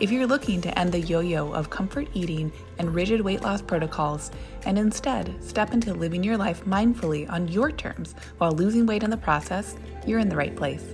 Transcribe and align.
If 0.00 0.12
you're 0.12 0.28
looking 0.28 0.60
to 0.60 0.78
end 0.78 0.92
the 0.92 1.00
yo 1.00 1.18
yo 1.18 1.52
of 1.52 1.70
comfort 1.70 2.06
eating 2.14 2.52
and 2.78 2.94
rigid 2.94 3.20
weight 3.20 3.42
loss 3.42 3.60
protocols 3.60 4.30
and 4.64 4.78
instead 4.78 5.34
step 5.42 5.72
into 5.72 5.92
living 5.92 6.22
your 6.22 6.36
life 6.36 6.64
mindfully 6.64 7.28
on 7.28 7.48
your 7.48 7.72
terms 7.72 8.14
while 8.36 8.52
losing 8.52 8.86
weight 8.86 9.02
in 9.02 9.10
the 9.10 9.16
process, 9.16 9.74
you're 10.06 10.20
in 10.20 10.28
the 10.28 10.36
right 10.36 10.54
place. 10.54 10.84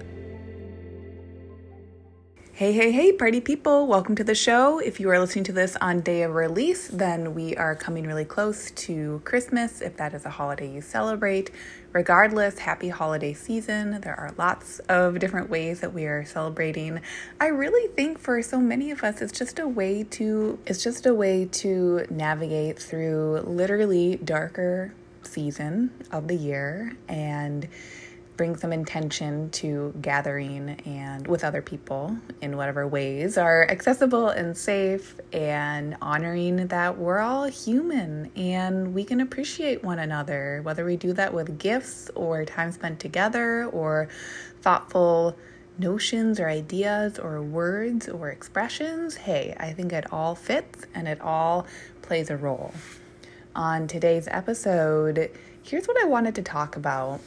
Hey, 2.57 2.73
hey, 2.73 2.93
hey, 2.93 3.11
party 3.11 3.41
people, 3.41 3.89
welcome 3.89 4.15
to 4.15 4.23
the 4.23 4.37
show. 4.37 4.79
If 4.79 5.01
you 5.01 5.11
are 5.11 5.19
listening 5.19 5.43
to 5.47 5.53
this 5.53 5.75
on 5.81 6.03
day 6.03 6.23
of 6.23 6.37
release, 6.37 6.87
then 6.87 7.35
we 7.35 7.57
are 7.57 7.75
coming 7.75 8.07
really 8.07 8.25
close 8.25 8.71
to 8.71 9.21
Christmas, 9.25 9.81
if 9.81 9.97
that 9.97 10.15
is 10.15 10.25
a 10.25 10.31
holiday 10.31 10.71
you 10.71 10.81
celebrate. 10.81 11.51
Regardless, 11.93 12.61
happy 12.61 12.91
holiday 12.91 13.33
season. 13.33 14.01
There 14.03 14.15
are 14.15 14.33
lots 14.39 14.79
of 14.89 15.19
different 15.19 15.51
ways 15.51 15.81
that 15.81 15.93
we 15.93 16.05
are 16.05 16.25
celebrating. 16.25 17.01
I 17.41 17.49
really 17.49 17.93
think 17.97 18.21
for 18.21 18.41
so 18.41 18.61
many 18.61 18.93
of 18.93 19.03
us, 19.03 19.21
it's 19.21 19.37
just 19.37 19.59
a 19.59 19.67
way 19.67 20.05
to 20.11 20.61
it's 20.65 20.81
just 20.81 21.07
a 21.07 21.13
way 21.13 21.47
to 21.47 22.07
navigate 22.09 22.79
through 22.79 23.41
literally 23.49 24.15
darker 24.23 24.95
season 25.25 25.91
of 26.13 26.29
the 26.29 26.37
year 26.37 26.97
and 27.09 27.67
bring 28.37 28.57
some 28.57 28.73
intention 28.73 29.49
to 29.51 29.95
gathering 30.01 30.71
and 30.85 31.27
with 31.27 31.45
other 31.45 31.63
people 31.63 32.17
in 32.41 32.57
whatever 32.57 32.87
ways 32.87 33.39
are 33.39 33.69
accessible 33.71 34.29
and 34.29 34.57
safe 34.57 35.21
and 35.33 35.97
honoring 36.03 36.67
that 36.67 36.99
we're 36.99 37.21
all 37.21 37.45
human 37.45 38.31
and 38.37 38.93
we 38.93 39.05
can 39.05 39.21
appreciate 39.21 39.85
one 39.85 39.99
another 39.99 40.61
whether 40.65 40.85
we 40.85 40.97
do 40.97 41.13
that 41.13 41.33
with 41.33 41.59
gifts 41.59 42.11
or 42.15 42.45
time 42.45 42.73
spent 42.73 42.99
together 42.99 43.67
or 43.67 44.09
thoughtful 44.63 45.37
notions 45.79 46.39
or 46.41 46.49
ideas 46.49 47.19
or 47.19 47.43
words 47.43 48.09
or 48.09 48.31
expressions. 48.31 49.17
Hey 49.17 49.57
i 49.59 49.73
think 49.73 49.93
it 49.93 50.13
all 50.13 50.35
fits 50.35 50.87
and 50.95 51.09
it 51.09 51.21
all 51.21 51.67
plays 52.03 52.31
a 52.31 52.37
role. 52.37 52.73
On 53.55 53.87
today's 53.87 54.27
episode 54.29 55.31
here's 55.63 55.87
what 55.87 56.03
i 56.03 56.07
wanted 56.07 56.35
to 56.35 56.43
talk 56.43 56.77
about 56.77 57.21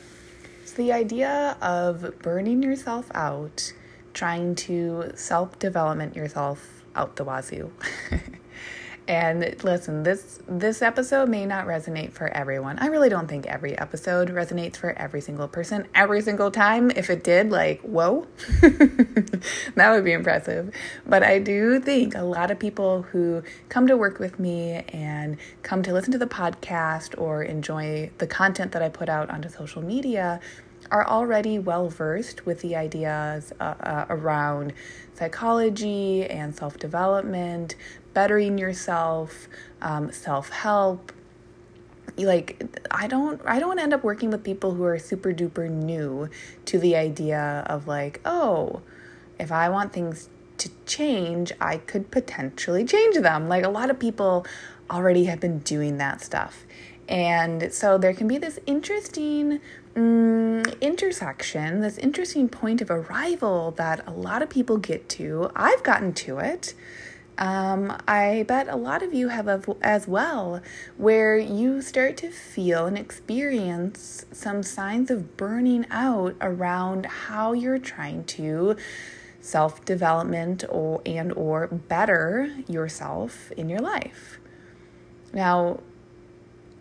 the 0.73 0.91
idea 0.91 1.57
of 1.61 2.19
burning 2.19 2.63
yourself 2.63 3.09
out, 3.13 3.73
trying 4.13 4.55
to 4.55 5.11
self 5.15 5.57
development 5.59 6.15
yourself 6.15 6.83
out 6.95 7.15
the 7.15 7.23
wazoo. 7.23 7.71
and 9.07 9.63
listen, 9.63 10.03
this 10.03 10.39
this 10.47 10.81
episode 10.81 11.29
may 11.29 11.45
not 11.45 11.65
resonate 11.65 12.11
for 12.11 12.27
everyone. 12.27 12.77
I 12.79 12.87
really 12.87 13.09
don't 13.09 13.27
think 13.27 13.45
every 13.45 13.77
episode 13.77 14.29
resonates 14.29 14.75
for 14.75 14.91
every 14.91 15.21
single 15.21 15.47
person 15.47 15.87
every 15.95 16.21
single 16.21 16.51
time. 16.51 16.91
If 16.91 17.09
it 17.09 17.23
did, 17.23 17.49
like, 17.49 17.81
whoa. 17.81 18.27
that 18.61 19.91
would 19.91 20.03
be 20.03 20.11
impressive. 20.11 20.73
But 21.05 21.23
I 21.23 21.39
do 21.39 21.79
think 21.79 22.15
a 22.15 22.23
lot 22.23 22.51
of 22.51 22.59
people 22.59 23.03
who 23.03 23.43
come 23.69 23.87
to 23.87 23.95
work 23.95 24.19
with 24.19 24.39
me 24.39 24.83
and 24.89 25.37
come 25.63 25.83
to 25.83 25.93
listen 25.93 26.11
to 26.11 26.17
the 26.17 26.27
podcast 26.27 27.17
or 27.17 27.43
enjoy 27.43 28.11
the 28.17 28.27
content 28.27 28.73
that 28.73 28.81
I 28.81 28.89
put 28.89 29.07
out 29.07 29.29
onto 29.29 29.47
social 29.49 29.81
media 29.81 30.41
are 30.91 31.07
already 31.07 31.59
well 31.59 31.89
versed 31.89 32.45
with 32.45 32.61
the 32.61 32.75
ideas 32.75 33.53
uh, 33.59 33.75
uh, 33.79 34.05
around 34.09 34.73
psychology 35.13 36.25
and 36.25 36.55
self 36.55 36.77
development, 36.77 37.75
bettering 38.13 38.57
yourself, 38.57 39.47
um, 39.81 40.11
self 40.11 40.49
help. 40.49 41.11
Like 42.17 42.63
I 42.89 43.07
don't 43.07 43.41
I 43.45 43.59
don't 43.59 43.79
end 43.79 43.93
up 43.93 44.03
working 44.03 44.31
with 44.31 44.43
people 44.43 44.73
who 44.73 44.83
are 44.83 44.97
super 44.97 45.33
duper 45.33 45.69
new 45.69 46.29
to 46.65 46.79
the 46.79 46.95
idea 46.95 47.63
of 47.67 47.87
like, 47.87 48.21
oh, 48.25 48.81
if 49.39 49.51
I 49.51 49.69
want 49.69 49.93
things 49.93 50.29
to 50.57 50.69
change, 50.85 51.51
I 51.61 51.77
could 51.77 52.09
potentially 52.11 52.83
change 52.85 53.17
them. 53.17 53.47
Like 53.47 53.63
a 53.63 53.69
lot 53.69 53.89
of 53.89 53.99
people 53.99 54.45
already 54.89 55.25
have 55.25 55.39
been 55.39 55.59
doing 55.59 55.97
that 55.97 56.21
stuff. 56.21 56.65
And 57.07 57.71
so 57.73 57.97
there 57.97 58.13
can 58.13 58.27
be 58.27 58.37
this 58.37 58.59
interesting 58.65 59.61
mm, 59.97 60.79
intersection, 60.79 61.81
this 61.81 61.97
interesting 61.97 62.47
point 62.47 62.81
of 62.81 62.91
arrival 62.91 63.71
that 63.71 64.07
a 64.07 64.11
lot 64.11 64.41
of 64.41 64.49
people 64.49 64.77
get 64.77 65.09
to. 65.09 65.49
I've 65.55 65.83
gotten 65.83 66.13
to 66.13 66.37
it. 66.39 66.73
Um, 67.39 67.95
I 68.07 68.45
bet 68.47 68.67
a 68.67 68.75
lot 68.75 69.03
of 69.03 69.13
you 69.13 69.27
have 69.27 69.69
as 69.81 70.07
well, 70.07 70.61
where 70.97 71.37
you 71.37 71.81
start 71.81 72.17
to 72.17 72.31
feel 72.31 72.87
and 72.87 72.97
experience 72.97 74.25
some 74.31 74.63
signs 74.63 75.11
of 75.11 75.37
burning 75.37 75.85
out 75.91 76.35
around 76.41 77.05
how 77.05 77.53
you're 77.53 77.77
trying 77.77 78.23
to 78.25 78.75
self-development 79.39 80.63
or 80.67 81.01
and 81.05 81.31
or 81.33 81.67
better 81.67 82.51
yourself 82.67 83.51
in 83.51 83.69
your 83.69 83.79
life. 83.79 84.39
Now, 85.31 85.81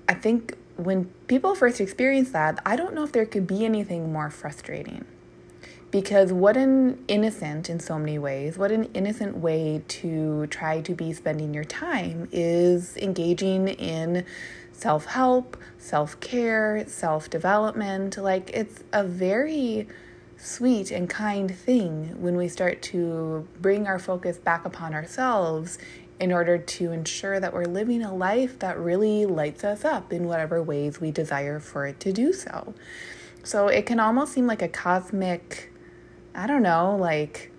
I 0.09 0.15
think 0.15 0.57
when 0.77 1.07
people 1.27 1.55
first 1.55 1.81
experience 1.81 2.31
that, 2.31 2.61
I 2.65 2.77
don't 2.77 2.95
know 2.95 3.05
if 3.05 3.13
there 3.13 3.27
could 3.27 3.47
be 3.47 3.65
anything 3.65 4.13
more 4.13 4.31
frustrating. 4.31 5.05
Because 5.91 6.33
what 6.33 6.57
an 6.57 7.03
innocent, 7.09 7.71
in 7.71 7.81
so 7.81 7.99
many 7.99 8.19
ways, 8.19 8.59
what 8.59 8.73
an 8.73 8.85
innocent 8.93 9.39
way 9.39 9.83
to 9.89 10.47
try 10.49 10.81
to 10.81 10.95
be 10.95 11.13
spending 11.13 11.55
your 11.55 11.65
time 11.65 12.29
is 12.33 12.97
engaging 12.97 13.69
in 13.69 14.25
self 14.73 15.07
help, 15.07 15.57
self 15.79 16.19
care, 16.21 16.85
self 16.87 17.31
development. 17.31 18.19
Like, 18.19 18.51
it's 18.51 18.83
a 18.93 19.05
very 19.05 19.89
sweet 20.37 20.91
and 20.91 21.09
kind 21.09 21.55
thing 21.55 22.21
when 22.21 22.37
we 22.37 22.49
start 22.49 22.83
to 22.83 23.49
bring 23.61 23.87
our 23.87 23.99
focus 23.99 24.37
back 24.37 24.65
upon 24.65 24.93
ourselves 24.93 25.79
in 26.19 26.33
order 26.33 26.57
to 26.57 26.93
ensure 26.93 27.39
that 27.41 27.53
we're 27.53 27.65
living 27.65 28.03
a 28.03 28.15
life 28.15 28.59
that 28.61 28.79
really 28.79 29.27
lights 29.27 29.65
us 29.65 29.85
up 29.85 30.13
in 30.13 30.27
whatever 30.27 30.63
ways 30.63 31.01
we 31.01 31.11
desire 31.11 31.61
for 31.61 31.87
it 31.87 32.01
to 32.01 32.13
do 32.13 32.33
so. 32.33 32.75
So 33.43 33.69
it 33.69 33.87
can 33.87 34.01
almost 34.01 34.33
seem 34.33 34.47
like 34.47 34.63
a 34.63 34.69
cosmic, 34.69 35.71
I 36.35 36.47
don't 36.47 36.63
know, 36.63 36.97
like 36.97 37.53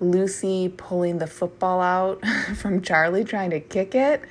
Lucy 0.00 0.72
pulling 0.76 1.18
the 1.18 1.26
football 1.26 1.80
out 1.80 2.24
from 2.56 2.80
Charlie 2.82 3.24
trying 3.24 3.50
to 3.50 3.60
kick 3.60 3.94
it 3.94 4.22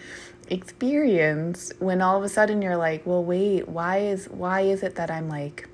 experience 0.47 1.73
when 1.79 2.01
all 2.01 2.17
of 2.17 2.23
a 2.23 2.29
sudden 2.29 2.61
you're 2.61 2.77
like, 2.77 3.05
well 3.05 3.23
wait, 3.23 3.67
why 3.67 3.99
is 3.99 4.25
why 4.25 4.61
is 4.61 4.83
it 4.83 4.95
that 4.95 5.09
I'm 5.09 5.29
like 5.29 5.67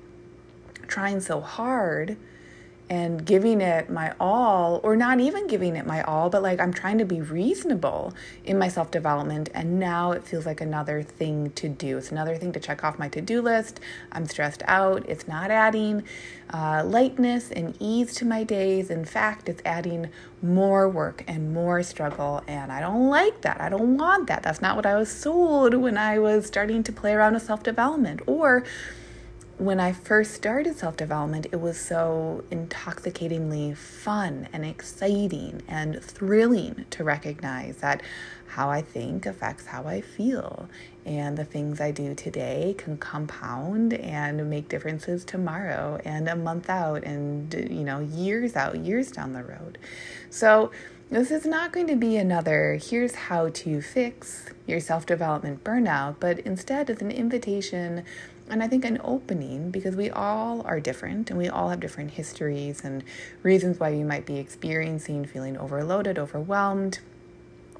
trying 0.86 1.20
so 1.20 1.40
hard? 1.40 2.16
And 2.92 3.24
giving 3.24 3.62
it 3.62 3.88
my 3.88 4.12
all, 4.20 4.78
or 4.82 4.96
not 4.96 5.18
even 5.18 5.46
giving 5.46 5.76
it 5.76 5.86
my 5.86 6.02
all, 6.02 6.28
but 6.28 6.42
like 6.42 6.60
I'm 6.60 6.74
trying 6.74 6.98
to 6.98 7.06
be 7.06 7.22
reasonable 7.22 8.12
in 8.44 8.58
my 8.58 8.68
self 8.68 8.90
development. 8.90 9.48
And 9.54 9.80
now 9.80 10.12
it 10.12 10.24
feels 10.24 10.44
like 10.44 10.60
another 10.60 11.02
thing 11.02 11.52
to 11.52 11.70
do. 11.70 11.96
It's 11.96 12.12
another 12.12 12.36
thing 12.36 12.52
to 12.52 12.60
check 12.60 12.84
off 12.84 12.98
my 12.98 13.08
to 13.08 13.22
do 13.22 13.40
list. 13.40 13.80
I'm 14.12 14.26
stressed 14.26 14.62
out. 14.66 15.08
It's 15.08 15.26
not 15.26 15.50
adding 15.50 16.02
uh, 16.52 16.82
lightness 16.84 17.50
and 17.50 17.74
ease 17.80 18.12
to 18.16 18.26
my 18.26 18.44
days. 18.44 18.90
In 18.90 19.06
fact, 19.06 19.48
it's 19.48 19.62
adding 19.64 20.10
more 20.42 20.86
work 20.86 21.24
and 21.26 21.54
more 21.54 21.82
struggle. 21.82 22.42
And 22.46 22.70
I 22.70 22.80
don't 22.80 23.08
like 23.08 23.40
that. 23.40 23.58
I 23.58 23.70
don't 23.70 23.96
want 23.96 24.26
that. 24.26 24.42
That's 24.42 24.60
not 24.60 24.76
what 24.76 24.84
I 24.84 24.96
was 24.96 25.10
sold 25.10 25.72
when 25.72 25.96
I 25.96 26.18
was 26.18 26.44
starting 26.44 26.82
to 26.82 26.92
play 26.92 27.14
around 27.14 27.32
with 27.32 27.44
self 27.44 27.62
development. 27.62 28.20
Or, 28.26 28.64
when 29.62 29.78
I 29.78 29.92
first 29.92 30.34
started 30.34 30.76
self 30.76 30.96
development, 30.96 31.46
it 31.52 31.60
was 31.60 31.80
so 31.80 32.42
intoxicatingly 32.50 33.74
fun 33.74 34.48
and 34.52 34.64
exciting 34.64 35.62
and 35.68 36.02
thrilling 36.02 36.84
to 36.90 37.04
recognize 37.04 37.76
that 37.76 38.02
how 38.48 38.70
I 38.70 38.82
think 38.82 39.24
affects 39.24 39.66
how 39.66 39.84
I 39.84 40.00
feel. 40.00 40.68
And 41.06 41.38
the 41.38 41.44
things 41.44 41.80
I 41.80 41.92
do 41.92 42.12
today 42.14 42.74
can 42.76 42.98
compound 42.98 43.94
and 43.94 44.50
make 44.50 44.68
differences 44.68 45.24
tomorrow 45.24 46.00
and 46.04 46.28
a 46.28 46.36
month 46.36 46.68
out 46.68 47.04
and, 47.04 47.54
you 47.54 47.84
know, 47.84 48.00
years 48.00 48.56
out, 48.56 48.76
years 48.80 49.12
down 49.12 49.32
the 49.32 49.44
road. 49.44 49.78
So, 50.28 50.72
this 51.12 51.30
is 51.30 51.44
not 51.44 51.72
going 51.72 51.88
to 51.88 51.96
be 51.96 52.16
another 52.16 52.80
here's 52.82 53.14
how 53.14 53.50
to 53.50 53.82
fix 53.82 54.46
your 54.66 54.80
self 54.80 55.04
development 55.04 55.62
burnout, 55.62 56.16
but 56.18 56.38
instead 56.40 56.88
it's 56.88 57.02
an 57.02 57.10
invitation 57.10 58.04
and 58.50 58.62
I 58.62 58.68
think 58.68 58.84
an 58.84 59.00
opening 59.02 59.70
because 59.70 59.96
we 59.96 60.10
all 60.10 60.62
are 60.62 60.80
different 60.80 61.30
and 61.30 61.38
we 61.38 61.48
all 61.48 61.70
have 61.70 61.80
different 61.80 62.12
histories 62.12 62.84
and 62.84 63.04
reasons 63.42 63.78
why 63.78 63.90
you 63.90 64.04
might 64.04 64.26
be 64.26 64.38
experiencing 64.38 65.24
feeling 65.24 65.56
overloaded, 65.56 66.18
overwhelmed, 66.18 66.98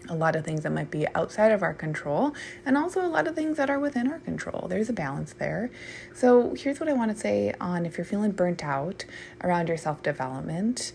a 0.08 0.14
lot 0.14 0.34
of 0.34 0.44
things 0.44 0.62
that 0.62 0.72
might 0.72 0.90
be 0.90 1.06
outside 1.14 1.52
of 1.52 1.62
our 1.62 1.74
control, 1.74 2.34
and 2.64 2.76
also 2.76 3.04
a 3.04 3.08
lot 3.08 3.26
of 3.26 3.34
things 3.34 3.56
that 3.56 3.70
are 3.70 3.78
within 3.78 4.10
our 4.10 4.18
control. 4.20 4.66
There's 4.68 4.88
a 4.88 4.92
balance 4.92 5.32
there. 5.34 5.70
So, 6.14 6.54
here's 6.54 6.80
what 6.80 6.88
I 6.88 6.92
want 6.92 7.12
to 7.12 7.16
say 7.16 7.54
on 7.60 7.86
if 7.86 7.98
you're 7.98 8.04
feeling 8.04 8.32
burnt 8.32 8.64
out 8.64 9.04
around 9.42 9.68
your 9.68 9.76
self 9.76 10.02
development. 10.02 10.92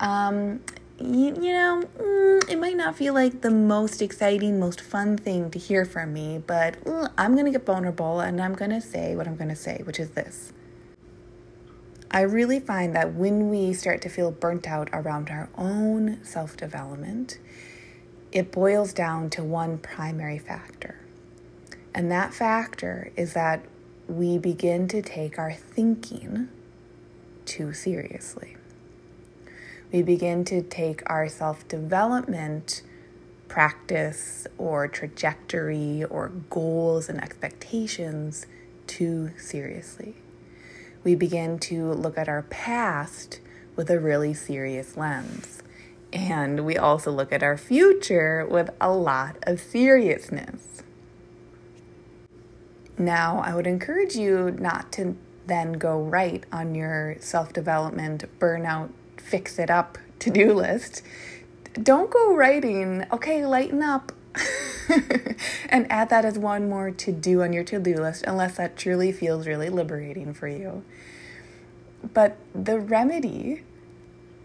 Um, 0.00 0.60
you, 1.00 1.34
you 1.40 1.52
know, 1.52 1.82
mm, 1.98 2.50
it 2.50 2.58
might 2.58 2.76
not 2.76 2.96
feel 2.96 3.14
like 3.14 3.40
the 3.40 3.50
most 3.50 4.02
exciting, 4.02 4.58
most 4.58 4.80
fun 4.80 5.16
thing 5.16 5.50
to 5.50 5.58
hear 5.58 5.84
from 5.84 6.12
me, 6.12 6.42
but 6.44 6.82
mm, 6.84 7.10
I'm 7.16 7.34
going 7.34 7.46
to 7.46 7.52
get 7.52 7.64
vulnerable 7.64 8.20
and 8.20 8.40
I'm 8.40 8.54
going 8.54 8.70
to 8.70 8.80
say 8.80 9.14
what 9.14 9.26
I'm 9.26 9.36
going 9.36 9.50
to 9.50 9.56
say, 9.56 9.80
which 9.84 10.00
is 10.00 10.10
this. 10.10 10.52
I 12.10 12.22
really 12.22 12.58
find 12.58 12.96
that 12.96 13.14
when 13.14 13.50
we 13.50 13.74
start 13.74 14.00
to 14.02 14.08
feel 14.08 14.30
burnt 14.30 14.66
out 14.66 14.88
around 14.92 15.30
our 15.30 15.48
own 15.56 16.24
self 16.24 16.56
development, 16.56 17.38
it 18.32 18.50
boils 18.50 18.92
down 18.92 19.30
to 19.30 19.44
one 19.44 19.78
primary 19.78 20.38
factor. 20.38 21.00
And 21.94 22.10
that 22.10 22.32
factor 22.32 23.12
is 23.16 23.34
that 23.34 23.64
we 24.06 24.38
begin 24.38 24.88
to 24.88 25.02
take 25.02 25.38
our 25.38 25.52
thinking 25.52 26.48
too 27.44 27.72
seriously. 27.72 28.57
We 29.92 30.02
begin 30.02 30.44
to 30.46 30.60
take 30.60 31.02
our 31.06 31.28
self 31.28 31.66
development 31.66 32.82
practice 33.48 34.46
or 34.58 34.86
trajectory 34.86 36.04
or 36.04 36.28
goals 36.50 37.08
and 37.08 37.22
expectations 37.22 38.46
too 38.86 39.30
seriously. 39.38 40.16
We 41.04 41.14
begin 41.14 41.58
to 41.60 41.92
look 41.92 42.18
at 42.18 42.28
our 42.28 42.42
past 42.42 43.40
with 43.76 43.90
a 43.90 43.98
really 43.98 44.34
serious 44.34 44.96
lens. 44.96 45.62
And 46.12 46.66
we 46.66 46.76
also 46.76 47.10
look 47.10 47.32
at 47.32 47.42
our 47.42 47.56
future 47.56 48.46
with 48.46 48.70
a 48.80 48.90
lot 48.90 49.36
of 49.42 49.60
seriousness. 49.60 50.82
Now, 52.98 53.40
I 53.44 53.54
would 53.54 53.66
encourage 53.66 54.16
you 54.16 54.50
not 54.58 54.90
to 54.92 55.16
then 55.46 55.74
go 55.74 55.98
right 55.98 56.44
on 56.52 56.74
your 56.74 57.16
self 57.20 57.52
development, 57.52 58.24
burnout, 58.38 58.90
fix 59.20 59.58
it 59.58 59.70
up 59.70 59.98
to 60.20 60.30
do 60.30 60.52
list. 60.52 61.02
Don't 61.80 62.10
go 62.10 62.34
writing, 62.34 63.04
okay, 63.12 63.46
lighten 63.46 63.82
up, 63.82 64.12
and 65.68 65.90
add 65.90 66.08
that 66.10 66.24
as 66.24 66.38
one 66.38 66.68
more 66.68 66.90
to 66.90 67.12
do 67.12 67.42
on 67.42 67.52
your 67.52 67.64
to 67.64 67.78
do 67.78 67.96
list, 67.96 68.24
unless 68.26 68.56
that 68.56 68.76
truly 68.76 69.12
feels 69.12 69.46
really 69.46 69.68
liberating 69.68 70.32
for 70.34 70.48
you. 70.48 70.82
But 72.14 72.36
the 72.54 72.78
remedy 72.78 73.62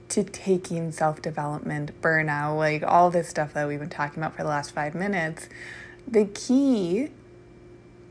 to 0.10 0.24
taking 0.24 0.92
self 0.92 1.22
development, 1.22 2.00
burnout, 2.02 2.58
like 2.58 2.84
all 2.84 3.10
this 3.10 3.30
stuff 3.30 3.54
that 3.54 3.68
we've 3.68 3.80
been 3.80 3.90
talking 3.90 4.22
about 4.22 4.36
for 4.36 4.44
the 4.44 4.50
last 4.50 4.72
five 4.72 4.94
minutes, 4.94 5.50
the 6.08 6.25
key 6.25 7.10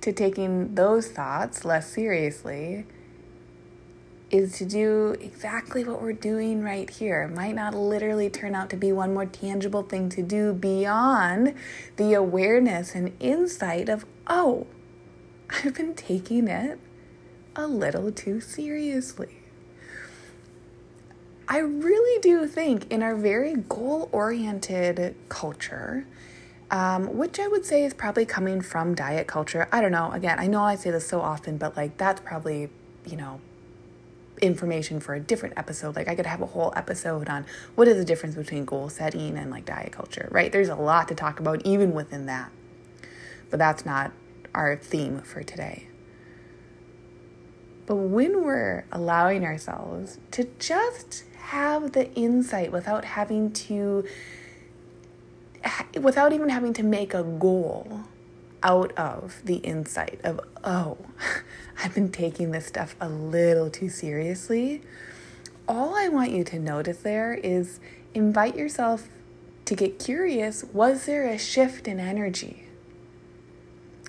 to 0.00 0.12
taking 0.12 0.74
those 0.74 1.08
thoughts 1.08 1.64
less 1.64 1.92
seriously 1.92 2.86
is 4.32 4.56
to 4.56 4.64
do 4.64 5.14
exactly 5.20 5.84
what 5.84 6.00
we're 6.00 6.14
doing 6.14 6.62
right 6.62 6.88
here. 6.88 7.22
It 7.22 7.34
might 7.34 7.54
not 7.54 7.74
literally 7.74 8.30
turn 8.30 8.54
out 8.54 8.70
to 8.70 8.76
be 8.76 8.90
one 8.90 9.12
more 9.12 9.26
tangible 9.26 9.82
thing 9.82 10.08
to 10.08 10.22
do 10.22 10.54
beyond 10.54 11.54
the 11.96 12.14
awareness 12.14 12.94
and 12.94 13.12
insight 13.20 13.90
of, 13.90 14.06
oh, 14.26 14.66
I've 15.50 15.74
been 15.74 15.94
taking 15.94 16.48
it 16.48 16.80
a 17.54 17.66
little 17.66 18.10
too 18.10 18.40
seriously. 18.40 19.36
I 21.46 21.58
really 21.58 22.18
do 22.22 22.46
think 22.46 22.90
in 22.90 23.02
our 23.02 23.14
very 23.14 23.54
goal 23.54 24.08
oriented 24.12 25.14
culture, 25.28 26.06
um, 26.70 27.18
which 27.18 27.38
I 27.38 27.48
would 27.48 27.66
say 27.66 27.84
is 27.84 27.92
probably 27.92 28.24
coming 28.24 28.62
from 28.62 28.94
diet 28.94 29.26
culture. 29.26 29.68
I 29.70 29.82
don't 29.82 29.92
know. 29.92 30.10
Again, 30.12 30.38
I 30.38 30.46
know 30.46 30.62
I 30.62 30.76
say 30.76 30.90
this 30.90 31.06
so 31.06 31.20
often, 31.20 31.58
but 31.58 31.76
like 31.76 31.98
that's 31.98 32.22
probably, 32.22 32.70
you 33.04 33.18
know, 33.18 33.42
information 34.42 35.00
for 35.00 35.14
a 35.14 35.20
different 35.20 35.56
episode. 35.56 35.96
Like 35.96 36.08
I 36.08 36.14
could 36.14 36.26
have 36.26 36.42
a 36.42 36.46
whole 36.46 36.72
episode 36.76 37.28
on 37.28 37.46
what 37.74 37.88
is 37.88 37.96
the 37.96 38.04
difference 38.04 38.34
between 38.34 38.64
goal 38.64 38.88
setting 38.88 39.38
and 39.38 39.50
like 39.50 39.64
diet 39.64 39.92
culture, 39.92 40.28
right? 40.30 40.52
There's 40.52 40.68
a 40.68 40.74
lot 40.74 41.08
to 41.08 41.14
talk 41.14 41.40
about 41.40 41.64
even 41.64 41.94
within 41.94 42.26
that. 42.26 42.50
But 43.48 43.58
that's 43.58 43.86
not 43.86 44.12
our 44.54 44.76
theme 44.76 45.20
for 45.20 45.42
today. 45.42 45.88
But 47.86 47.96
when 47.96 48.44
we're 48.44 48.84
allowing 48.92 49.44
ourselves 49.44 50.18
to 50.32 50.48
just 50.58 51.24
have 51.36 51.92
the 51.92 52.12
insight 52.14 52.72
without 52.72 53.04
having 53.04 53.52
to 53.52 54.04
without 56.00 56.32
even 56.32 56.48
having 56.48 56.72
to 56.72 56.82
make 56.82 57.14
a 57.14 57.22
goal 57.22 58.00
out 58.62 58.92
of 58.92 59.42
the 59.44 59.56
insight 59.56 60.20
of 60.24 60.40
oh 60.64 60.96
i've 61.78 61.94
been 61.94 62.10
taking 62.10 62.50
this 62.50 62.66
stuff 62.66 62.96
a 63.00 63.08
little 63.08 63.70
too 63.70 63.88
seriously. 63.88 64.82
All 65.68 65.94
i 65.94 66.08
want 66.08 66.30
you 66.30 66.44
to 66.44 66.58
notice 66.58 66.98
there 66.98 67.34
is 67.34 67.80
invite 68.14 68.56
yourself 68.56 69.08
to 69.64 69.74
get 69.74 69.98
curious 69.98 70.64
was 70.72 71.06
there 71.06 71.26
a 71.26 71.38
shift 71.38 71.86
in 71.88 72.00
energy? 72.00 72.66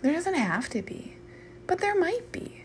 There 0.02 0.14
doesn't 0.14 0.34
have 0.34 0.68
to 0.70 0.82
be 0.82 1.14
but 1.68 1.80
there 1.80 1.98
might 1.98 2.32
be. 2.32 2.64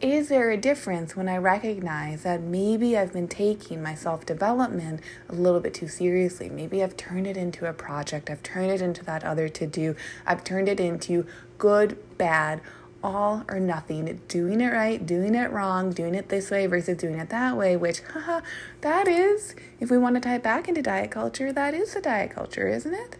Is 0.00 0.28
there 0.28 0.50
a 0.50 0.56
difference 0.56 1.14
when 1.14 1.28
I 1.28 1.36
recognize 1.36 2.22
that 2.22 2.40
maybe 2.40 2.96
I've 2.96 3.12
been 3.12 3.28
taking 3.28 3.82
my 3.82 3.94
self 3.94 4.24
development 4.24 5.00
a 5.28 5.34
little 5.34 5.60
bit 5.60 5.74
too 5.74 5.88
seriously? 5.88 6.48
Maybe 6.48 6.82
I've 6.82 6.96
turned 6.96 7.26
it 7.26 7.36
into 7.36 7.66
a 7.66 7.74
project, 7.74 8.30
I've 8.30 8.42
turned 8.42 8.70
it 8.70 8.80
into 8.80 9.04
that 9.04 9.24
other 9.24 9.48
to 9.50 9.66
do, 9.66 9.94
I've 10.26 10.42
turned 10.42 10.68
it 10.68 10.80
into 10.80 11.26
good, 11.58 11.98
bad, 12.16 12.62
all 13.02 13.44
or 13.48 13.58
nothing, 13.58 14.20
doing 14.28 14.60
it 14.60 14.68
right, 14.68 15.04
doing 15.04 15.34
it 15.34 15.50
wrong, 15.50 15.90
doing 15.92 16.14
it 16.14 16.28
this 16.28 16.50
way 16.50 16.66
versus 16.66 16.98
doing 16.98 17.18
it 17.18 17.30
that 17.30 17.56
way, 17.56 17.76
which, 17.76 18.00
haha, 18.12 18.40
that 18.82 19.08
is, 19.08 19.54
if 19.78 19.90
we 19.90 19.98
want 19.98 20.16
to 20.16 20.20
tie 20.20 20.36
it 20.36 20.42
back 20.42 20.68
into 20.68 20.82
diet 20.82 21.10
culture, 21.10 21.52
that 21.52 21.74
is 21.74 21.94
the 21.94 22.00
diet 22.00 22.30
culture, 22.30 22.68
isn't 22.68 22.94
it? 22.94 23.16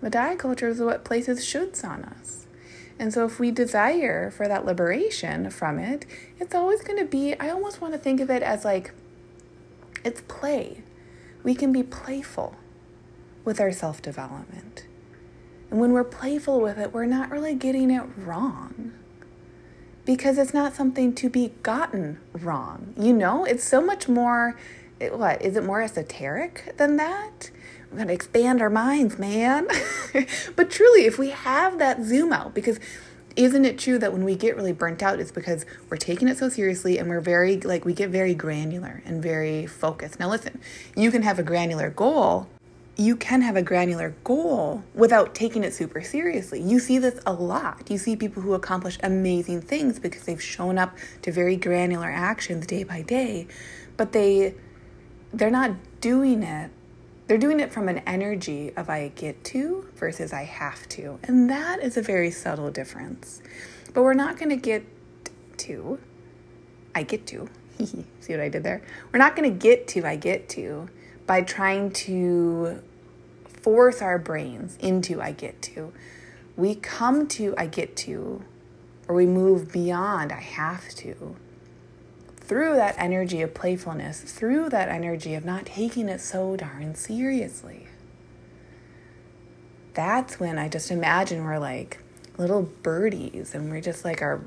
The 0.00 0.10
diet 0.10 0.38
culture 0.38 0.68
is 0.68 0.80
what 0.80 1.04
places 1.04 1.40
shoulds 1.40 1.84
on 1.84 2.04
us. 2.04 2.46
And 2.98 3.12
so, 3.12 3.24
if 3.24 3.38
we 3.38 3.50
desire 3.50 4.30
for 4.30 4.48
that 4.48 4.64
liberation 4.64 5.50
from 5.50 5.78
it, 5.78 6.04
it's 6.40 6.54
always 6.54 6.82
going 6.82 6.98
to 6.98 7.04
be, 7.04 7.34
I 7.38 7.48
almost 7.50 7.80
want 7.80 7.94
to 7.94 7.98
think 7.98 8.20
of 8.20 8.28
it 8.28 8.42
as 8.42 8.64
like 8.64 8.92
it's 10.04 10.20
play. 10.22 10.82
We 11.44 11.54
can 11.54 11.72
be 11.72 11.82
playful 11.82 12.56
with 13.44 13.60
our 13.60 13.72
self 13.72 14.02
development. 14.02 14.86
And 15.70 15.80
when 15.80 15.92
we're 15.92 16.04
playful 16.04 16.60
with 16.60 16.78
it, 16.78 16.92
we're 16.92 17.06
not 17.06 17.30
really 17.30 17.54
getting 17.54 17.90
it 17.90 18.04
wrong 18.16 18.92
because 20.04 20.38
it's 20.38 20.54
not 20.54 20.74
something 20.74 21.14
to 21.14 21.28
be 21.28 21.52
gotten 21.62 22.18
wrong. 22.32 22.94
You 22.98 23.12
know, 23.12 23.44
it's 23.44 23.64
so 23.64 23.82
much 23.82 24.08
more, 24.08 24.58
what, 24.98 25.42
is 25.42 25.56
it 25.56 25.64
more 25.64 25.82
esoteric 25.82 26.74
than 26.78 26.96
that? 26.96 27.50
We're 27.90 27.98
going 27.98 28.08
to 28.08 28.14
expand 28.14 28.62
our 28.62 28.70
minds, 28.70 29.18
man. 29.18 29.68
but 30.56 30.70
truly, 30.70 31.04
if 31.04 31.18
we 31.18 31.30
have 31.30 31.78
that 31.78 32.02
zoom 32.02 32.32
out, 32.32 32.54
because 32.54 32.80
isn't 33.36 33.64
it 33.64 33.78
true 33.78 33.98
that 33.98 34.12
when 34.12 34.24
we 34.24 34.34
get 34.34 34.56
really 34.56 34.72
burnt 34.72 35.02
out, 35.02 35.20
it's 35.20 35.30
because 35.30 35.66
we're 35.90 35.96
taking 35.96 36.26
it 36.26 36.38
so 36.38 36.48
seriously 36.48 36.98
and 36.98 37.08
we're 37.08 37.20
very, 37.20 37.60
like, 37.60 37.84
we 37.84 37.92
get 37.92 38.10
very 38.10 38.34
granular 38.34 39.02
and 39.04 39.22
very 39.22 39.66
focused. 39.66 40.18
Now, 40.18 40.30
listen, 40.30 40.58
you 40.96 41.10
can 41.10 41.22
have 41.22 41.38
a 41.38 41.42
granular 41.42 41.90
goal. 41.90 42.48
You 42.98 43.16
can 43.16 43.42
have 43.42 43.56
a 43.56 43.62
granular 43.62 44.14
goal 44.24 44.82
without 44.92 45.34
taking 45.34 45.62
it 45.62 45.72
super 45.72 46.02
seriously. 46.02 46.60
You 46.60 46.80
see 46.80 46.98
this 46.98 47.20
a 47.24 47.32
lot. 47.32 47.88
You 47.88 47.96
see 47.96 48.16
people 48.16 48.42
who 48.42 48.54
accomplish 48.54 48.98
amazing 49.02 49.62
things 49.62 49.98
because 49.98 50.24
they've 50.24 50.42
shown 50.42 50.78
up 50.78 50.96
to 51.22 51.32
very 51.32 51.56
granular 51.56 52.10
actions 52.10 52.66
day 52.66 52.82
by 52.82 53.02
day, 53.02 53.46
but 53.96 54.12
they 54.12 54.54
they're 55.32 55.50
not 55.50 55.72
doing 56.00 56.42
it 56.42 56.70
they're 57.28 57.36
doing 57.36 57.60
it 57.60 57.70
from 57.70 57.88
an 57.88 57.98
energy 58.06 58.72
of 58.74 58.88
I 58.88 59.08
get 59.08 59.44
to 59.44 59.86
versus 59.96 60.32
I 60.32 60.44
have 60.44 60.88
to. 60.90 61.18
And 61.22 61.48
that 61.50 61.80
is 61.82 61.98
a 61.98 62.02
very 62.02 62.30
subtle 62.30 62.70
difference. 62.70 63.42
But 63.92 64.02
we're 64.02 64.14
not 64.14 64.38
going 64.38 64.48
to 64.48 64.56
get 64.56 64.82
to, 65.58 65.98
I 66.94 67.02
get 67.02 67.26
to. 67.26 67.50
See 67.84 68.32
what 68.32 68.40
I 68.40 68.48
did 68.48 68.62
there? 68.62 68.82
We're 69.12 69.18
not 69.18 69.36
going 69.36 69.52
to 69.52 69.56
get 69.56 69.86
to, 69.88 70.06
I 70.06 70.16
get 70.16 70.48
to 70.50 70.88
by 71.26 71.42
trying 71.42 71.90
to 71.90 72.82
force 73.68 74.00
our 74.00 74.16
brains 74.16 74.78
into 74.80 75.20
I 75.20 75.32
get 75.32 75.60
to. 75.60 75.92
We 76.56 76.74
come 76.74 77.26
to 77.28 77.54
I 77.58 77.66
get 77.66 77.96
to, 77.96 78.42
or 79.06 79.14
we 79.14 79.26
move 79.26 79.70
beyond 79.70 80.32
I 80.32 80.40
have 80.40 80.88
to 80.94 81.36
through 82.36 82.76
that 82.76 82.94
energy 82.96 83.42
of 83.42 83.52
playfulness, 83.52 84.22
through 84.22 84.70
that 84.70 84.88
energy 84.88 85.34
of 85.34 85.44
not 85.44 85.66
taking 85.66 86.08
it 86.08 86.22
so 86.22 86.56
darn 86.56 86.94
seriously. 86.94 87.88
That's 89.92 90.40
when 90.40 90.56
I 90.56 90.70
just 90.70 90.90
imagine 90.90 91.44
we're 91.44 91.58
like 91.58 91.98
little 92.38 92.62
birdies 92.62 93.54
and 93.54 93.70
we're 93.70 93.82
just 93.82 94.02
like 94.02 94.22
our, 94.22 94.40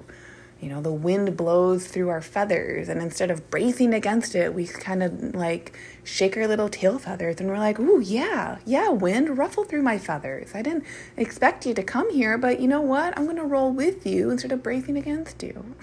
you 0.61 0.69
know, 0.69 0.79
the 0.79 0.91
wind 0.91 1.35
blows 1.35 1.87
through 1.87 2.09
our 2.09 2.21
feathers, 2.21 2.87
and 2.87 3.01
instead 3.01 3.31
of 3.31 3.49
bracing 3.49 3.95
against 3.95 4.35
it, 4.35 4.53
we 4.53 4.67
kind 4.67 5.01
of 5.01 5.33
like 5.33 5.75
shake 6.03 6.37
our 6.37 6.47
little 6.47 6.69
tail 6.69 6.99
feathers, 6.99 7.39
and 7.39 7.49
we're 7.49 7.57
like, 7.57 7.79
ooh, 7.79 7.99
yeah, 7.99 8.59
yeah, 8.63 8.89
wind, 8.89 9.39
ruffle 9.39 9.63
through 9.63 9.81
my 9.81 9.97
feathers. 9.97 10.51
I 10.53 10.61
didn't 10.61 10.85
expect 11.17 11.65
you 11.65 11.73
to 11.73 11.81
come 11.81 12.13
here, 12.13 12.37
but 12.37 12.59
you 12.59 12.67
know 12.67 12.79
what? 12.79 13.17
I'm 13.17 13.25
gonna 13.25 13.43
roll 13.43 13.71
with 13.71 14.05
you 14.05 14.29
instead 14.29 14.51
of 14.51 14.61
bracing 14.61 14.97
against 14.97 15.41
you. 15.41 15.75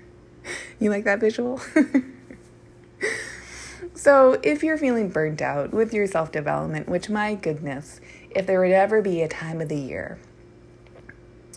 you 0.80 0.88
like 0.88 1.04
that 1.04 1.20
visual? 1.20 1.58
so, 3.94 4.40
if 4.42 4.62
you're 4.62 4.78
feeling 4.78 5.10
burnt 5.10 5.42
out 5.42 5.74
with 5.74 5.92
your 5.92 6.06
self 6.06 6.32
development, 6.32 6.88
which 6.88 7.10
my 7.10 7.34
goodness, 7.34 8.00
if 8.30 8.46
there 8.46 8.60
would 8.60 8.70
ever 8.70 9.02
be 9.02 9.20
a 9.20 9.28
time 9.28 9.60
of 9.60 9.68
the 9.68 9.76
year 9.76 10.18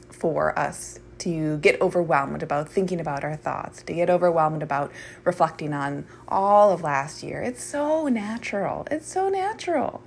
for 0.09 0.57
us 0.59 0.99
to 1.21 1.57
get 1.57 1.79
overwhelmed 1.81 2.43
about 2.43 2.69
thinking 2.69 2.99
about 2.99 3.23
our 3.23 3.35
thoughts, 3.35 3.83
to 3.83 3.93
get 3.93 4.09
overwhelmed 4.09 4.61
about 4.63 4.91
reflecting 5.23 5.73
on 5.73 6.05
all 6.27 6.71
of 6.71 6.81
last 6.81 7.23
year. 7.23 7.41
It's 7.41 7.63
so 7.63 8.07
natural. 8.07 8.87
It's 8.89 9.07
so 9.07 9.29
natural. 9.29 10.01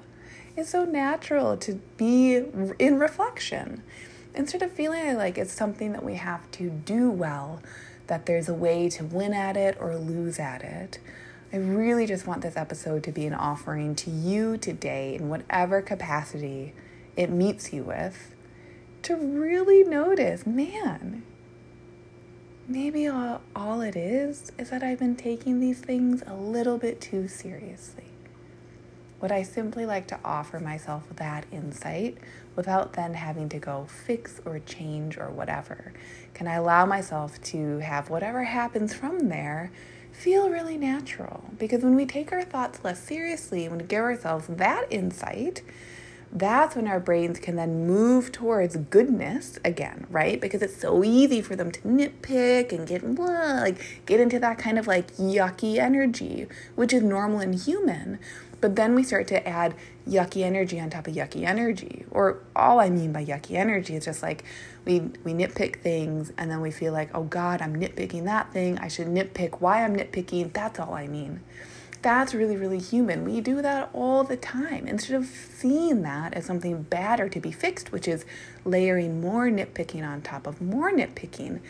It's 0.57 0.71
so 0.71 0.85
natural 0.85 1.57
to 1.59 1.81
be 1.97 2.37
in 2.79 2.99
reflection 2.99 3.83
instead 4.35 4.63
of 4.63 4.73
feeling 4.73 5.17
like 5.17 5.39
it's 5.39 5.53
something 5.53 5.93
that 5.93 6.05
we 6.05 6.15
have 6.15 6.51
to 6.53 6.71
do 6.71 7.11
well, 7.11 7.63
that 8.09 8.27
there's 8.27 8.49
a 8.49 8.55
way 8.55 8.89
to 8.91 9.05
win 9.05 9.33
at 9.33 9.57
it 9.57 9.77
or 9.81 9.97
lose 9.97 10.39
at 10.39 10.63
it. 10.63 10.99
I 11.53 11.57
really 11.57 12.07
just 12.07 12.27
want 12.27 12.43
this 12.43 12.57
episode 12.57 13.05
to 13.05 13.13
be 13.13 13.27
an 13.27 13.35
offering 13.35 13.95
to 13.97 14.11
you 14.11 14.57
today 14.57 15.15
in 15.15 15.29
whatever 15.29 15.81
capacity 15.81 16.75
it 17.17 17.31
meets 17.31 17.73
you 17.73 17.85
with 17.85 18.34
to 19.05 19.17
really 19.17 19.85
notice 19.85 20.47
man, 20.47 21.23
maybe 22.67 23.07
all, 23.07 23.43
all 23.55 23.83
it 23.83 23.97
is 23.97 24.51
is 24.59 24.71
that 24.71 24.83
I've 24.83 24.99
been 24.99 25.17
taking 25.17 25.61
these 25.61 25.81
things 25.81 26.23
a 26.27 26.35
little 26.35 26.79
bit 26.79 27.03
too 27.03 27.29
seriously. 27.29 28.05
Would 29.21 29.31
I 29.31 29.43
simply 29.43 29.85
like 29.85 30.07
to 30.09 30.19
offer 30.25 30.59
myself 30.59 31.05
that 31.17 31.45
insight 31.53 32.17
without 32.57 32.95
then 32.95 33.15
having 33.15 33.49
to 33.51 33.59
go 33.59 33.87
fix 34.07 34.41
or 34.45 34.59
change 34.59 35.19
or 35.19 35.31
whatever? 35.31 35.93
Can 36.33 36.49
I 36.49 36.55
allow 36.55 36.87
myself 36.87 37.41
to 37.45 37.79
have 37.79 38.09
whatever 38.09 38.45
happens 38.45 38.95
from 38.95 39.29
there 39.29 39.71
feel 40.13 40.49
really 40.49 40.79
natural? 40.79 41.45
Because 41.59 41.83
when 41.83 41.95
we 41.95 42.07
take 42.07 42.33
our 42.33 42.43
thoughts 42.43 42.83
less 42.83 43.03
seriously, 43.03 43.69
when 43.69 43.81
we 43.81 43.85
give 43.85 44.03
ourselves 44.03 44.47
that 44.49 44.87
insight, 44.91 45.63
that's 46.35 46.75
when 46.75 46.89
our 46.89 46.99
brains 46.99 47.39
can 47.39 47.55
then 47.55 47.87
move 47.87 48.33
towards 48.33 48.77
goodness 48.77 49.61
again, 49.65 50.07
right? 50.11 50.41
Because 50.41 50.63
it's 50.63 50.77
so 50.77 51.05
easy 51.05 51.41
for 51.41 51.55
them 51.55 51.71
to 51.71 51.81
nitpick 51.83 52.73
and 52.73 52.89
get 52.89 53.05
like 53.05 53.81
get 54.05 54.19
into 54.19 54.41
that 54.41 54.59
kind 54.59 54.77
of 54.77 54.89
like 54.89 55.13
yucky 55.13 55.79
energy, 55.79 56.49
which 56.75 56.93
is 56.93 57.05
normal 57.05 57.39
in 57.39 57.53
human. 57.53 58.19
But 58.61 58.75
then 58.75 58.97
we 58.97 59.05
start 59.05 59.29
to 59.29 59.47
add 59.47 59.75
yucky 60.09 60.43
energy 60.43 60.81
on 60.81 60.91
top 60.91 61.07
of 61.07 61.15
yucky 61.15 61.47
energy. 61.47 62.05
Or 62.11 62.39
all 62.57 62.81
I 62.81 62.91
mean 62.91 63.13
by 63.13 63.25
yucky 63.25 63.53
energy 63.53 63.95
is 63.95 64.05
just 64.05 64.21
like 64.21 64.43
we 64.85 65.01
we 65.23 65.35
nitpick 65.35 65.77
things 65.83 66.33
and 66.37 66.51
then 66.51 66.61
we 66.61 66.73
feel 66.73 66.93
like, 66.93 67.11
"Oh 67.15 67.25
god, 67.25 67.63
I'm 67.63 67.77
nitpicking 67.77 68.25
that 68.25 68.53
thing. 68.53 68.77
I 68.79 68.89
should 68.89 69.07
nitpick 69.07 69.61
why 69.61 69.85
I'm 69.85 69.95
nitpicking." 69.95 70.53
That's 70.53 70.81
all 70.81 70.95
I 70.95 71.07
mean 71.07 71.43
that's 72.05 72.35
really, 72.35 72.57
really 72.57 72.79
human. 72.79 73.25
We 73.25 73.41
do 73.41 73.63
that 73.63 73.89
all 73.95 74.25
the 74.25 74.37
time. 74.37 74.87
Instead 74.87 75.17
of 75.17 75.25
seeing 75.25 76.03
that 76.03 76.35
as 76.35 76.45
something 76.45 76.83
bad 76.83 77.19
or 77.19 77.31
to 77.31 77.41
be 77.41 77.51
fixed, 77.51 77.93
which 77.93 78.07
is 78.07 78.27
layering 78.67 79.23
more 79.23 79.49
nitpicking 79.49 80.07
on 80.07 80.21
top 80.21 80.47
of 80.47 80.61
more 80.61 80.93
nitpicking, 80.93 81.61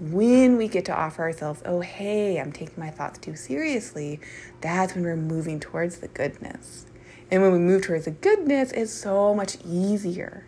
when 0.00 0.56
we 0.56 0.66
get 0.66 0.86
to 0.86 0.96
offer 0.96 1.22
ourselves, 1.22 1.62
oh, 1.66 1.80
hey, 1.80 2.40
I'm 2.40 2.52
taking 2.52 2.74
my 2.78 2.88
thoughts 2.88 3.18
too 3.18 3.36
seriously, 3.36 4.18
that's 4.62 4.94
when 4.94 5.04
we're 5.04 5.14
moving 5.14 5.60
towards 5.60 5.98
the 5.98 6.08
goodness. 6.08 6.86
And 7.30 7.42
when 7.42 7.52
we 7.52 7.58
move 7.58 7.82
towards 7.82 8.06
the 8.06 8.12
goodness, 8.12 8.72
it's 8.72 8.92
so 8.92 9.34
much 9.34 9.58
easier. 9.62 10.46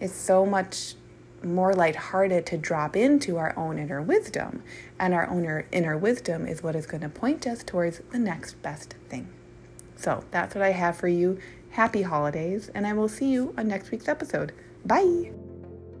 It's 0.00 0.14
so 0.14 0.44
much 0.44 0.94
more 1.42 1.74
lighthearted 1.74 2.46
to 2.46 2.58
drop 2.58 2.96
into 2.96 3.36
our 3.36 3.56
own 3.56 3.78
inner 3.78 4.02
wisdom. 4.02 4.62
And 4.98 5.14
our 5.14 5.28
own 5.28 5.64
inner 5.72 5.96
wisdom 5.96 6.46
is 6.46 6.62
what 6.62 6.76
is 6.76 6.86
going 6.86 7.02
to 7.02 7.08
point 7.08 7.46
us 7.46 7.62
towards 7.62 8.00
the 8.10 8.18
next 8.18 8.60
best 8.62 8.94
thing. 9.08 9.28
So 9.96 10.24
that's 10.30 10.54
what 10.54 10.62
I 10.62 10.72
have 10.72 10.96
for 10.96 11.08
you. 11.08 11.38
Happy 11.70 12.02
holidays, 12.02 12.70
and 12.74 12.86
I 12.86 12.92
will 12.92 13.08
see 13.08 13.30
you 13.30 13.54
on 13.58 13.68
next 13.68 13.90
week's 13.90 14.08
episode. 14.08 14.52
Bye. 14.84 15.32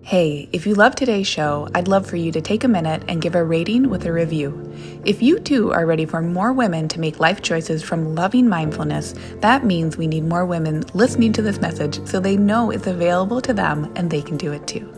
Hey, 0.02 0.48
if 0.52 0.66
you 0.66 0.74
love 0.74 0.94
today's 0.94 1.26
show, 1.26 1.68
I'd 1.74 1.86
love 1.88 2.06
for 2.06 2.16
you 2.16 2.32
to 2.32 2.40
take 2.40 2.64
a 2.64 2.68
minute 2.68 3.02
and 3.08 3.20
give 3.20 3.34
a 3.34 3.44
rating 3.44 3.90
with 3.90 4.06
a 4.06 4.12
review. 4.12 4.72
If 5.04 5.20
you 5.20 5.38
too 5.38 5.70
are 5.72 5.84
ready 5.84 6.06
for 6.06 6.22
more 6.22 6.52
women 6.52 6.88
to 6.88 7.00
make 7.00 7.20
life 7.20 7.42
choices 7.42 7.82
from 7.82 8.14
loving 8.14 8.48
mindfulness, 8.48 9.14
that 9.40 9.66
means 9.66 9.98
we 9.98 10.06
need 10.06 10.24
more 10.24 10.46
women 10.46 10.84
listening 10.94 11.34
to 11.34 11.42
this 11.42 11.60
message 11.60 12.06
so 12.06 12.20
they 12.20 12.38
know 12.38 12.70
it's 12.70 12.86
available 12.86 13.42
to 13.42 13.52
them 13.52 13.92
and 13.96 14.10
they 14.10 14.22
can 14.22 14.38
do 14.38 14.52
it 14.52 14.66
too. 14.66 14.97